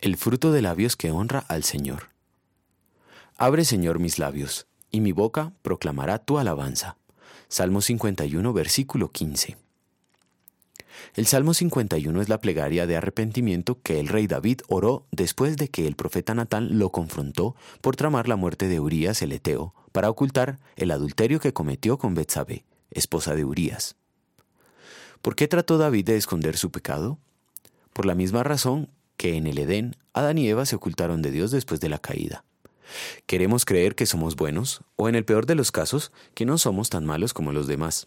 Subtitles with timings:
[0.00, 2.10] El fruto de labios que honra al Señor.
[3.36, 6.96] Abre, Señor, mis labios, y mi boca proclamará tu alabanza.
[7.48, 9.56] Salmo 51, versículo 15.
[11.14, 15.68] El Salmo 51 es la plegaria de arrepentimiento que el rey David oró después de
[15.68, 20.10] que el profeta Natán lo confrontó por tramar la muerte de Urías el Eteo para
[20.10, 23.96] ocultar el adulterio que cometió con Betsabé, esposa de Urías.
[25.22, 27.18] ¿Por qué trató David de esconder su pecado?
[27.92, 31.50] Por la misma razón que en el Edén Adán y Eva se ocultaron de Dios
[31.50, 32.44] después de la caída.
[33.26, 36.90] Queremos creer que somos buenos, o en el peor de los casos, que no somos
[36.90, 38.06] tan malos como los demás.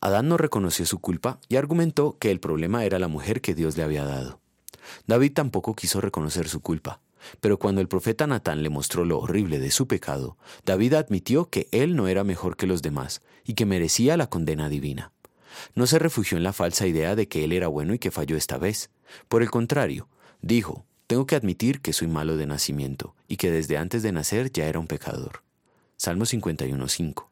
[0.00, 3.76] Adán no reconoció su culpa y argumentó que el problema era la mujer que Dios
[3.76, 4.40] le había dado.
[5.06, 7.00] David tampoco quiso reconocer su culpa,
[7.40, 11.68] pero cuando el profeta Natán le mostró lo horrible de su pecado, David admitió que
[11.72, 15.12] él no era mejor que los demás y que merecía la condena divina.
[15.74, 18.36] No se refugió en la falsa idea de que él era bueno y que falló
[18.36, 18.90] esta vez.
[19.28, 20.08] Por el contrario,
[20.40, 24.52] dijo, tengo que admitir que soy malo de nacimiento y que desde antes de nacer
[24.52, 25.42] ya era un pecador.
[25.96, 27.26] Salmo 51.5.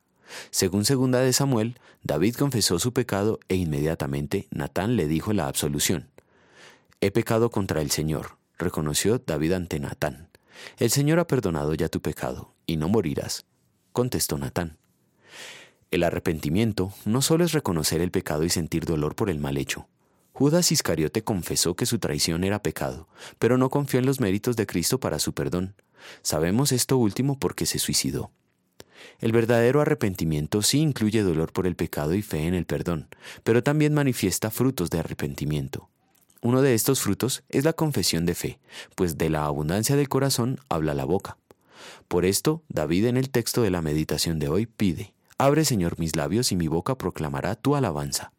[0.51, 6.09] Según segunda de Samuel, David confesó su pecado e inmediatamente Natán le dijo la absolución.
[7.01, 10.29] He pecado contra el Señor, reconoció David ante Natán.
[10.79, 13.45] El Señor ha perdonado ya tu pecado, y no morirás,
[13.93, 14.79] contestó Natán.
[15.91, 19.87] El arrepentimiento no solo es reconocer el pecado y sentir dolor por el mal hecho.
[20.37, 24.67] Judas Iscariote confesó que su traición era pecado, pero no confió en los méritos de
[24.67, 25.75] Cristo para su perdón.
[26.21, 28.31] Sabemos esto último porque se suicidó.
[29.19, 33.09] El verdadero arrepentimiento sí incluye dolor por el pecado y fe en el perdón,
[33.45, 35.89] pero también manifiesta frutos de arrepentimiento.
[36.43, 38.61] Uno de estos frutos es la confesión de fe,
[38.95, 41.39] pues de la abundancia del corazón habla la boca.
[42.09, 46.15] Por esto, David en el texto de la meditación de hoy pide, Abre Señor mis
[46.15, 48.33] labios y mi boca proclamará tu alabanza.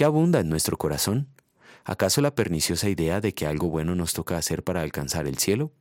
[0.00, 1.28] ¿Qué abunda en nuestro corazón?
[1.84, 5.72] ¿Acaso la perniciosa idea de que algo bueno nos toca hacer para alcanzar el cielo?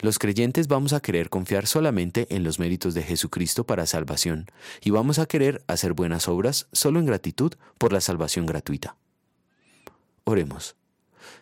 [0.00, 4.46] Los creyentes vamos a querer confiar solamente en los méritos de Jesucristo para salvación
[4.82, 8.96] y vamos a querer hacer buenas obras solo en gratitud por la salvación gratuita.
[10.24, 10.74] Oremos.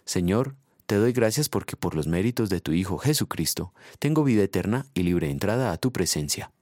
[0.05, 0.55] Señor,
[0.85, 5.05] te doy gracias porque por los méritos de tu Hijo Jesucristo tengo vida eterna y
[5.05, 6.53] libre entrada a tu presencia.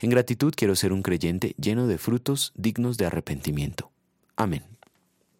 [0.00, 3.90] En gratitud quiero ser un creyente lleno de frutos dignos de arrepentimiento.
[4.36, 4.73] Amén.